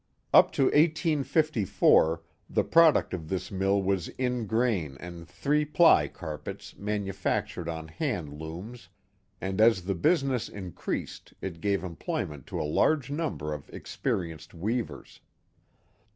[0.33, 7.69] Up to 1854 the product of this mill was ingrain and three ply carpets manufactured
[7.69, 8.73] on hand loom?,
[9.39, 15.21] and as the business increased it gave employment to a large number of experienced weavers.